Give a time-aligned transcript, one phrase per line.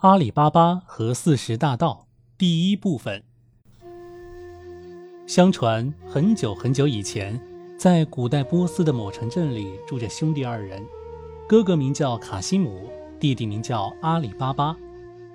[0.00, 2.06] 阿里巴巴和四十大盗
[2.36, 3.22] 第一部分。
[5.26, 7.40] 相传很久很久以前，
[7.78, 10.84] 在古代波斯的某城镇里住着兄弟二人，
[11.48, 14.76] 哥哥名叫卡西姆，弟弟名叫阿里巴巴。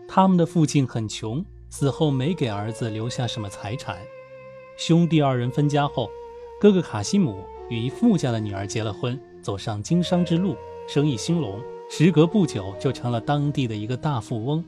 [0.08, 3.98] 他们的父亲很穷，死后没给儿子留下什么财产。
[4.78, 6.08] 兄弟二人分家后，
[6.60, 10.56] 哥哥卡西姆与一富家的女儿结了婚，走上经商之路，
[10.88, 11.60] 生意兴隆。
[11.94, 14.64] 时隔不久，就成了当地的一个大富翁。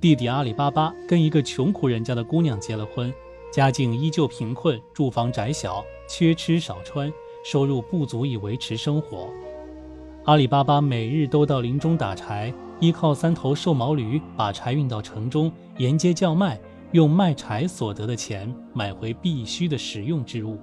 [0.00, 3.12] 弟弟阿里巴巴跟一个穷苦人家的姑娘结了婚，
[3.52, 7.12] 家境依旧贫困，住房窄小，缺吃少穿，
[7.44, 9.28] 收入不足以维持生活。
[10.24, 16.60] 阿里巴巴每日都到林中打柴，依靠三头瘦毛驴把柴运到城中，沿街叫卖，
[16.92, 20.56] 用卖柴所得的钱买回必须的食用之物。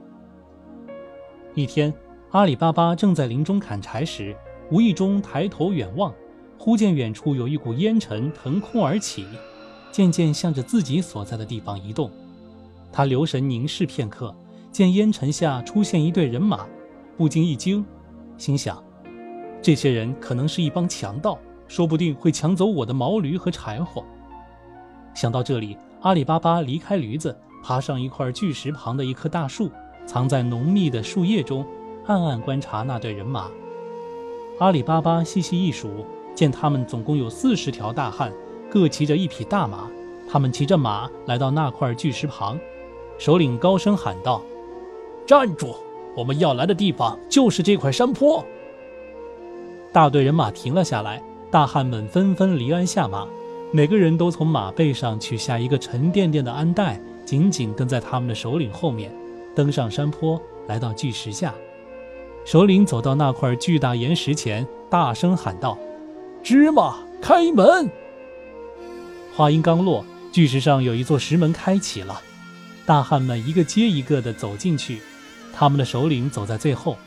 [1.54, 1.94] 一天，
[2.32, 4.34] 阿里巴巴正在林中砍柴时，
[4.74, 6.12] 无意中抬头远望，
[6.58, 9.24] 忽见远处有一股烟尘腾空而起，
[9.92, 12.10] 渐渐向着自己所在的地方移动。
[12.92, 14.36] 他留神凝视片刻，
[14.72, 16.66] 见烟尘下出现一队人马，
[17.16, 17.86] 不禁一惊，
[18.36, 18.84] 心想：
[19.62, 24.04] 这些人可能是一帮强盗，说不定会抢走我的毛驴和柴火。
[25.14, 29.70] 想到这里，阿里巴巴离开驴子，爬上一块巨石旁的一棵大树，
[30.08, 31.64] 藏在浓密的树叶中，
[32.08, 33.52] 暗暗观察那队人马。
[34.64, 38.32] 阿里巴巴细细一数，见他们总共有四十条大汉，
[38.72, 39.90] 各骑着一匹大马。
[40.26, 42.58] 他们骑着马来到那块巨石旁，
[43.18, 44.42] 首领高声喊道
[45.28, 45.76] ：“站住！
[46.16, 48.42] 我们要来的地方就是这块山坡。”
[49.92, 53.28] 大队人马停了下来，大汉们纷纷离鞍下马，
[53.74, 59.14] 每个人都从马背上取下一个沉甸甸的鞍带，紧紧跟在他们的首领后面，
[59.54, 61.54] 登上山坡，来到巨石下。
[62.46, 65.78] 首领走到那块巨大岩石前，大声喊道
[66.44, 67.90] ：“芝麻，开门！”
[69.34, 72.22] 话音刚落，巨石上有一座石门开启了，
[72.86, 75.02] 大汉们一个接一个地走进去，
[75.54, 76.98] 他们的首领走在最后。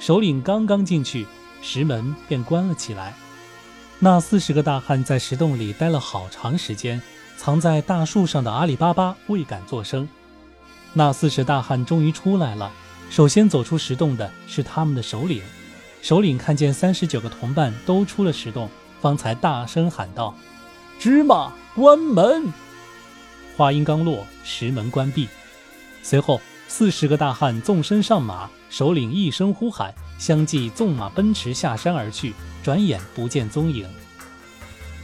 [0.00, 1.26] 首领刚刚进去，
[1.62, 3.14] 石门便关了起来。
[4.00, 7.00] 那四十个大汉在石洞里待了好长时间，
[7.36, 10.08] 藏在大树上的阿里巴巴未敢作声。
[10.94, 12.72] 那四十大汉终于出来了。
[13.10, 15.42] 首先走出石洞的是他们的首领，
[16.00, 20.32] 首领看见三十九个同伴都出了石洞，方才大声喊道
[21.00, 22.46] ：“芝麻，关门！”
[23.56, 25.28] 话音刚落，石门关闭。
[26.04, 32.32] 随后，四十个大汉纵身上马，首领一声呼喊，相继纵马奔驰下山而去，
[32.62, 33.88] 转眼不见踪影。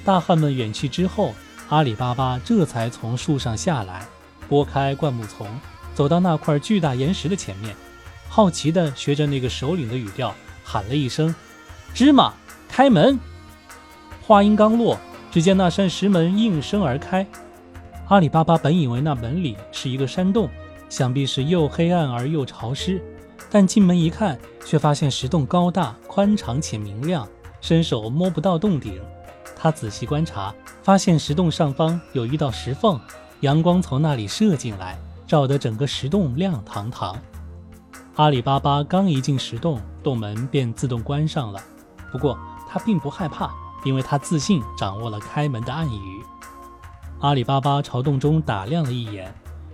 [0.05, 1.35] 大汉们远去之后，
[1.71, 4.07] 阿里巴巴这才从树上下来，
[4.49, 5.49] 拨开灌木丛，
[5.93, 7.75] 走到那块巨大岩石的前面。
[8.29, 11.35] 好奇地学着那个首领的语调喊了一声
[11.95, 12.33] ：“芝麻，
[12.69, 13.19] 开门！”
[14.27, 14.99] 话音刚落，
[15.31, 17.27] 只见那扇石门应声而开。
[18.09, 20.49] 阿里巴巴本以为那门里是一个山洞，
[20.89, 23.03] 想必是又黑暗而又潮湿，
[23.51, 27.27] 但进门一看，却发现石洞高大、宽敞且明亮，
[27.61, 29.01] 伸手摸不到洞顶。
[29.57, 33.01] 他仔细观察，发现石洞上方有一道石缝，
[33.41, 37.17] 阳光从那里射进来，照得整个石洞亮堂堂。
[38.17, 41.61] 阿里巴巴刚一进石洞，洞门便自动关上了。
[42.11, 43.51] 不过他并不害怕，
[43.85, 46.23] 因为他自信掌握了开门的暗语。
[47.21, 49.31] 阿里巴巴朝洞中打量了一眼，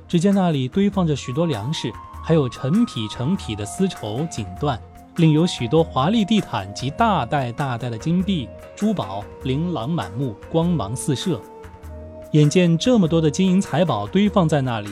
[0.08, 4.76] 只见那里堆放着许多粮食，还有成匹成匹的丝绸锦缎，
[5.18, 11.40] 另有许多华丽地毯及大袋大袋的金币珠宝，琳琅满目，光芒四射。
[12.32, 14.90] 眼见这么多的金银财宝堆放在那里，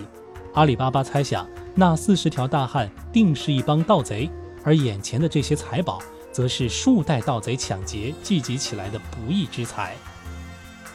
[0.55, 1.45] 阿里巴巴猜想。
[1.75, 4.29] 那四十条大汉定是一帮盗贼，
[4.65, 9.95] 而眼前的这些财宝，则是数代盗贼抢劫聚集起来的不义之财。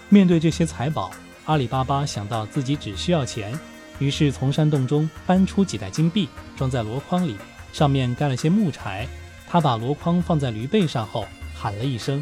[0.10, 1.10] 面对这些财宝，
[1.46, 3.58] 阿里巴巴想到自己只需要钱，
[4.00, 7.38] 于是从山洞中搬出几袋金币，装在箩筐里，
[7.74, 9.08] 上面盖了些木柴。
[9.48, 11.26] 他把箩筐放在驴背上后，
[11.56, 12.22] 喊了一声：“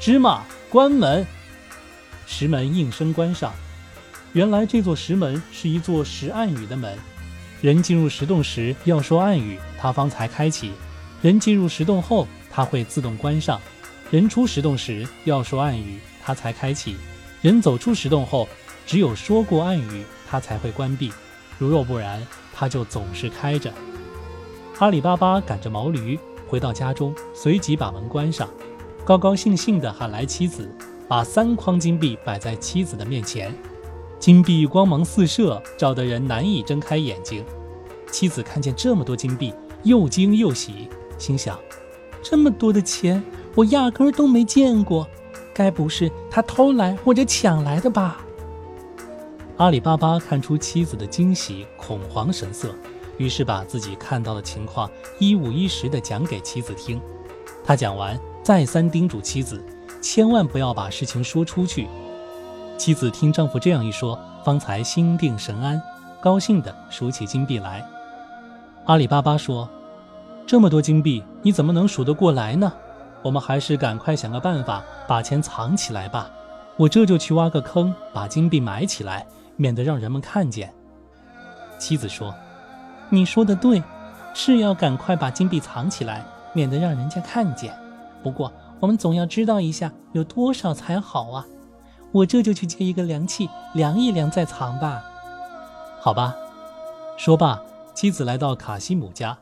[0.00, 1.24] 芝麻，关门！”
[2.26, 3.52] 石门应声关上。
[4.32, 6.98] 原来这座石门是一座石暗语的门。
[7.62, 10.70] 人进入石洞时要说暗语，它方才开启；
[11.22, 13.60] 人进入石洞后，它会自动关上。
[14.10, 16.96] 人出石洞时要说暗语，它才开启；
[17.40, 18.48] 人走出石洞后，
[18.84, 21.12] 只有说过暗语，它才会关闭。
[21.56, 22.20] 如若不然，
[22.52, 23.72] 它就总是开着。
[24.80, 26.18] 阿里巴巴赶着毛驴
[26.48, 28.50] 回到家中，随即把门关上，
[29.04, 30.68] 高高兴兴地喊来妻子，
[31.06, 33.54] 把三筐金币摆在妻子的面前。
[34.22, 37.44] 金币光芒四射，照得人难以睁开眼睛。
[38.12, 39.52] 妻子看见这么多金币，
[39.82, 40.88] 又惊又喜，
[41.18, 41.58] 心想：
[42.22, 43.20] 这么多的钱，
[43.56, 45.08] 我压根儿都没见过。
[45.52, 48.24] 该不是他偷来或者抢来的吧？
[49.56, 52.72] 阿里巴巴看出妻子的惊喜、恐慌神色，
[53.16, 57.00] 于是把自己看到的情况一五一十地讲给妻子听。
[57.64, 59.60] 他讲完，再三叮嘱妻子，
[60.00, 61.88] 千万不要把事情说出去。
[62.78, 65.80] 妻子听丈夫这样一说，方才心定神安，
[66.20, 67.84] 高兴地数起金币来。
[68.86, 69.68] 阿里巴巴说
[70.46, 72.72] ：“这么多金币，你怎么能数得过来呢？
[73.22, 76.28] 我们还是赶快想个办法把钱藏起来吧。
[76.76, 79.24] 我这就去挖个坑，把金币埋起来，
[79.56, 80.72] 免得让人们看见。”
[81.78, 82.34] 妻子说
[83.08, 83.80] ：“你说的对，
[84.34, 87.72] 是要赶快把金币藏起来，免得让人家看见。
[88.24, 91.46] 不过，我们总要知道一下有多少才好啊。
[92.12, 95.02] 我这就去借一个量器，量一量再藏吧。
[96.00, 96.36] 好吧。”
[97.18, 97.60] 说罢。
[97.94, 99.36] 妻子来到卡西姆家，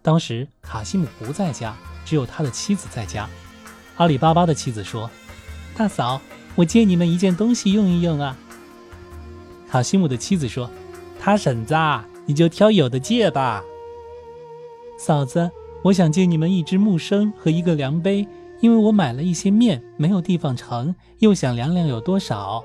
[0.00, 1.74] 当时卡西姆不在家，
[2.04, 3.28] 只有他的妻子在家。
[3.96, 5.10] 阿里巴巴的妻子说
[5.76, 6.20] ：“大嫂，
[6.54, 8.36] 我借你们一件东西用一用啊。”
[9.68, 10.70] 卡西姆的妻子说
[11.18, 11.74] ：“他婶子，
[12.26, 13.64] 你就挑有的借吧。”
[14.96, 15.50] 嫂子，
[15.82, 18.28] 我想借你们一只木笙和一个量杯，
[18.66, 22.64] 因为我买了一些面，没有地方盛，又想量量有多少。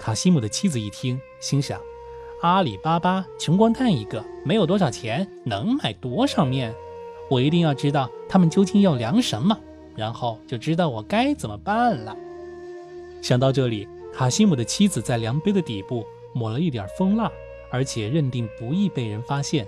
[0.00, 1.78] 卡西姆的妻子一听，心想。
[2.40, 6.74] 阿里巴巴穷光蛋一个，没有多少钱，能买多少面？
[7.28, 9.54] 我一定要知道他们究竟要量什么，
[9.94, 12.16] 然后就知道我该怎么办了。
[13.20, 16.02] 想到这里，卡西姆的妻子在量杯的底部
[16.32, 17.30] 抹了一点蜂蜡，
[17.70, 19.66] 而且认定不易被人发现。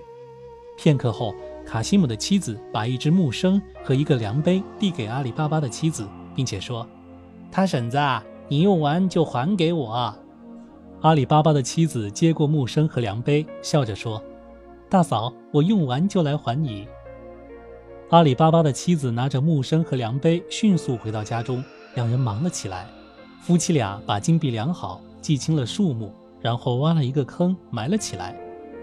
[0.78, 1.34] 片刻后，
[1.70, 6.84] 卡西姆的妻子把一只木升和一个量杯递给阿里巴巴的妻子，并且说
[7.48, 7.96] ：“他婶子，
[8.48, 10.12] 你用完就还给我。”
[11.02, 14.20] 阿里巴巴的妻子接过木升和量杯，笑着说
[14.90, 16.88] ：“大嫂，我用完就来还你。”
[18.10, 21.62] 阿里巴巴的妻子拿着木升和量杯，迅速回到家中，
[21.94, 22.84] 两人忙了起来。
[23.40, 28.36] 夫妻俩把金币量好，记清了数目，然后挖了一个坑埋了起来。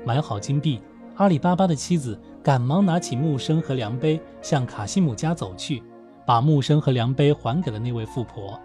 [0.05, 0.79] 埋好金币，
[1.17, 5.83] 阿里巴巴的妻子赶忙拿起木升和量杯，向卡西姆家走去，
[6.25, 8.59] 把木升和量杯还给了那位富婆。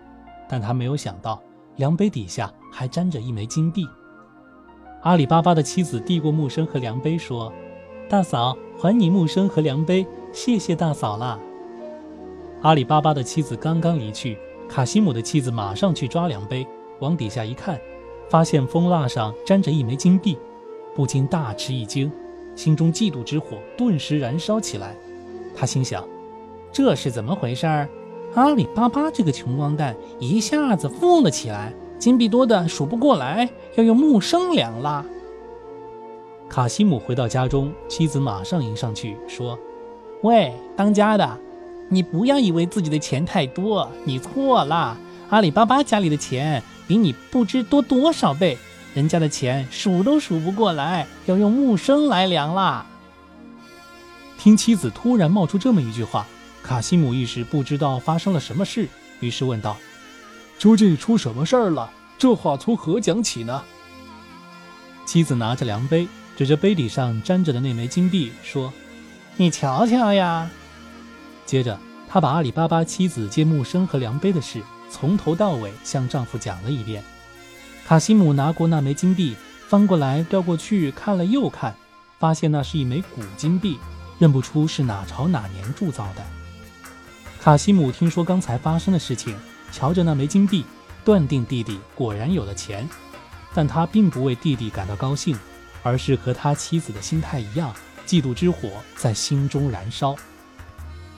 [0.48, 1.42] 但他没有想到。
[1.76, 3.88] 量杯底下还沾着一枚金币。
[5.04, 7.50] 阿里巴巴的妻子递过木生和量杯，说
[8.10, 11.38] ：“大嫂，还你木生和量杯，谢谢大嫂啦。”
[12.60, 14.36] 阿里巴巴的妻子刚刚离去，
[14.68, 16.66] 卡西姆的妻子马上去抓量杯，
[17.00, 17.80] 往底下一看，
[18.28, 20.38] 发现蜂蜡上沾着一枚金币，
[20.94, 22.12] 不禁大吃一惊，
[22.54, 24.96] 心中嫉妒之火顿时燃烧起来。
[25.54, 26.06] 他心想
[26.72, 27.88] ：“这是怎么回事儿？”
[28.34, 35.04] 阿里巴巴这个穷光蛋一下子富了起来，金币多的数不过来，要用木生量了。
[36.48, 39.58] 卡西姆回到家中，妻子马上迎上去说
[40.22, 41.38] ：“喂，当家的，
[41.90, 44.98] 你不要以为自己的钱太多，你错了。
[45.28, 48.56] 阿里巴巴家里的钱比你不知多多少倍，
[48.94, 52.86] 人家的钱数都数不过来，要用木生来量啦。”
[54.38, 56.26] 听妻子突然冒出这么一句话。
[56.62, 59.76] 卡西姆一时不知道发生了什么事，于是问道
[60.60, 61.90] ：“究竟出什么事儿了？
[62.16, 63.64] 这话从何讲起呢？”
[65.04, 66.06] 妻子拿着量杯，
[66.36, 68.72] 指着杯底上粘着的那枚金币说
[69.36, 70.48] ：“你瞧瞧呀。”
[71.44, 71.76] 接着，
[72.08, 77.02] 她把阿里巴巴妻子借木生和量杯的事从头到尾向丈夫讲了一遍。
[77.86, 79.36] 卡西姆拿过那枚金币，
[79.68, 81.74] 翻过来调过去看了又看，
[82.18, 83.78] 发现那是一枚古金币，
[84.18, 86.24] 认不出是哪朝哪年铸造的。
[87.40, 89.36] 卡西姆听说刚才发生的事情，
[89.72, 90.64] 瞧着那枚金币，
[91.04, 92.88] 断定弟弟果然有了钱，
[93.52, 95.36] 但他并不为弟弟感到高兴，
[95.82, 97.74] 而是和他妻子的心态一样，
[98.06, 100.14] 嫉妒之火在心中燃烧。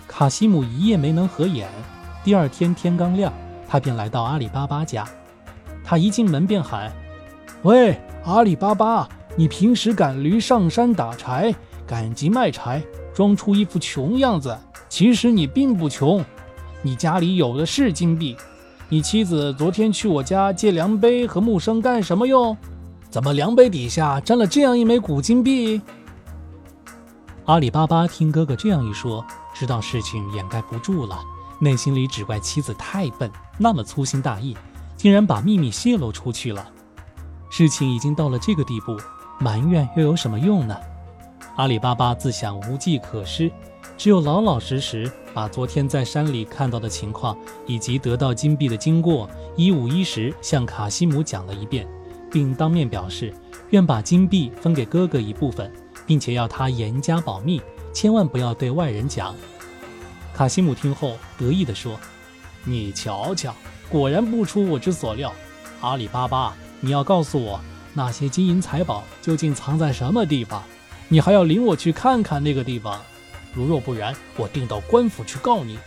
[0.09, 1.69] 卡西姆一夜没能合眼，
[2.25, 3.33] 第二天天刚亮，
[3.69, 5.07] 他便来到阿里巴巴家。
[5.85, 6.91] 他一进门便喊
[7.63, 11.55] ：“喂，阿里巴巴，你平时赶驴上山打柴，
[11.87, 16.25] 赶集卖柴，装出一副穷样子。”其实你并不穷，
[16.81, 18.37] 你家里有的是金币。
[18.89, 22.57] 你妻子昨天去我家借量杯和木生干什么用？
[23.11, 25.81] 怎么量杯底下沾了这样一枚古金币？
[27.47, 31.19] 阿里巴巴听哥哥这样一说，知道事情掩盖不住了，
[31.59, 34.57] 内心里只怪妻子太笨，那么粗心大意，
[34.97, 36.71] 竟然把秘密泄露出去了。
[37.51, 38.97] 事情已经到了这个地步，
[39.39, 40.77] 埋怨又有什么用呢？
[41.57, 43.51] 阿里巴巴自想无计可施。
[43.97, 51.87] 只有老老实实把昨天在山里看到的情况以及得到金币的经过一五一十向卡西姆讲了一遍，
[52.29, 53.33] 并当面表示
[53.71, 55.73] 愿把金币分给哥哥一部分，
[56.05, 59.33] 并且要他严加保密，千万不要对外人讲。
[60.35, 61.97] 卡西姆听后得意地说
[62.65, 63.55] ：“你瞧瞧，
[63.89, 65.33] 果然不出我之所料。
[65.81, 67.61] 阿里巴巴，你要告诉我
[67.93, 70.63] 那些金银财宝究竟藏在什么地方？
[71.09, 73.01] 你还要领我去看看那个地方。
[73.53, 75.79] 如若不然，我定到官府去告你。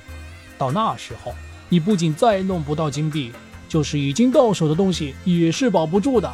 [0.58, 1.34] 到那时候，
[1.70, 3.32] 你不仅再弄不到金币，
[3.68, 6.32] 就是已经到手的东西也是保不住的。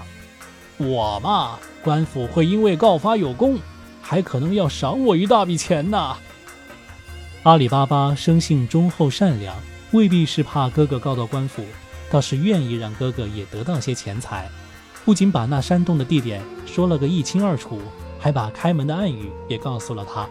[0.78, 3.58] 我嘛，官府会因为告发有功，
[4.02, 6.16] 还可能要赏我一大笔钱呢。
[7.44, 9.56] 阿里巴巴生性忠厚善良，
[9.94, 11.64] 未必是怕哥哥告到官府，
[12.10, 14.50] 倒是愿意让哥哥也得到些钱财。
[15.06, 17.80] 不仅把那山洞的地点说了个一清二楚，
[18.20, 20.28] 还把开门的暗语也告诉了他。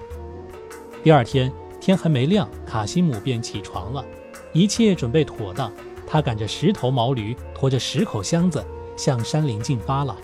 [1.05, 4.05] 第二天天还没亮，卡西姆便起床了，
[4.53, 5.73] 一切准备妥当。
[6.09, 8.65] 他赶着十头毛驴，驮着十口箱子，
[8.97, 10.17] 向山林进发了。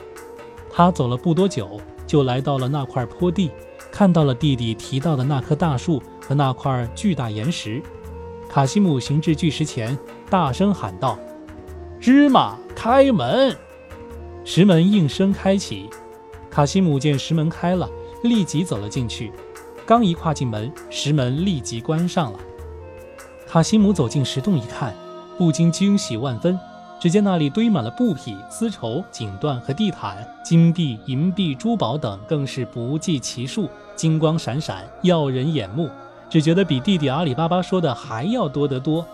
[0.68, 3.52] 他走了不多久，就来到了那块坡地，
[3.92, 7.80] 看到了弟弟提到的那棵大树和那块巨大岩石。
[8.48, 9.96] 卡西姆行至巨石前，
[10.30, 11.18] 大声喊道
[12.00, 13.54] ：“芝麻，开门！”
[14.42, 15.88] 石门应声开启。
[16.50, 17.88] 卡西姆见石门开了，
[18.24, 19.30] 立即走了进去。
[19.86, 22.38] 刚一跨进门，石门立即关上了。
[23.46, 24.94] 卡西姆走进石洞一看，
[25.36, 26.58] 不禁惊喜万分。
[27.00, 35.88] 只见那里堆满了布匹、丝绸、锦缎和地毯，金币、银币、珠宝等更是不计其数，金光闪闪，耀人眼目。
[36.30, 39.06] 只觉得比弟弟阿里巴巴说的还要多得多。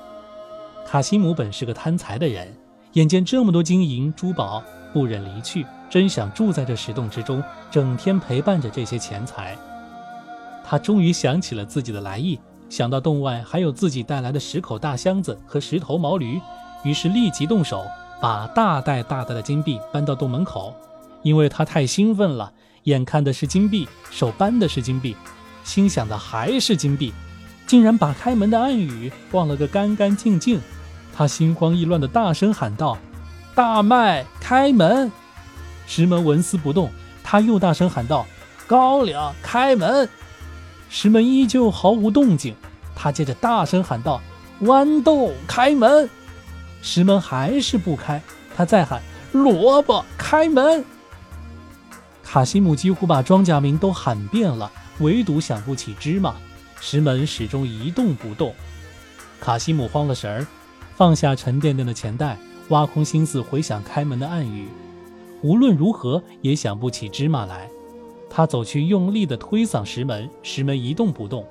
[0.86, 2.52] 卡西姆本是个贪财的人，
[2.92, 9.56] 眼见这么多金银珠宝，不忍离去，真想住在这石洞之中，整天陪伴着这些钱财。
[10.64, 16.40] 他终于想起了自己的来意，想到洞外还有自己带来的十口大箱子和十头毛驴。
[16.82, 17.84] 于是立即动手，
[18.20, 20.74] 把大袋大袋的金币搬到洞门口。
[21.22, 22.52] 因为他太兴奋了，
[22.82, 25.16] 眼看的是金币，手搬的是金币，
[25.64, 27.12] 心想的还是金币，
[27.66, 30.60] 竟然把开门的暗语忘了个干干净净。
[31.16, 32.96] 他心慌意乱地大声喊道
[33.54, 35.10] ：“大麦，开门！”
[35.88, 36.90] 石门纹丝不动。
[37.22, 38.26] 他又大声喊道
[38.68, 40.08] ：“高粱，开门！”
[40.90, 42.54] 石门依旧毫无动静。
[42.94, 44.20] 他接着大声喊道
[44.62, 46.08] ：“豌豆，开门！”
[46.82, 48.20] 石门还是不开，
[48.54, 49.00] 他再喊
[49.32, 50.84] ：“萝卜，开门！”
[52.22, 56.34] 卡西姆几乎把庄稼名都喊遍了，唯独想不起芝麻。
[56.80, 58.54] 石门始终一动不动。
[59.40, 60.46] 卡西姆慌了神儿，
[60.94, 64.68] 放下沉甸甸的钱袋，挖空心思回想开门的暗语。
[65.42, 67.68] 无论如何也想不起芝麻来。
[68.28, 71.46] 他走去用力地推搡石门，石门一动不动。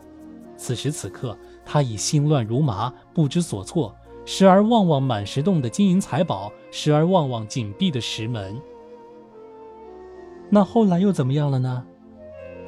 [0.57, 3.95] 此时此刻，他已心乱如麻，不知所措。
[4.25, 8.59] 时而望望满石洞的金银财宝，时而望望紧闭的石门。
[10.49, 11.85] 那后来又怎么样了呢？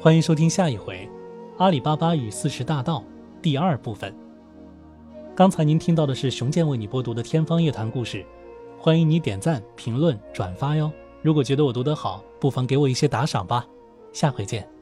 [0.06, 1.10] 欢迎收听下一回
[1.58, 3.00] 《阿里巴巴与四十大盗》
[3.42, 4.14] 第二部分。
[5.34, 8.24] 刚才您听到的是熊健为你播读的《天方夜谭》故事，
[8.78, 10.92] 欢迎你点赞、评论、转发哟。
[11.22, 13.66] 如果觉得我读得好，不妨给我一些打赏吧。
[14.12, 14.75] 下回见。